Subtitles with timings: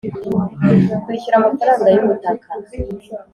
[1.03, 2.47] Kwishyura amafaranga yubutaka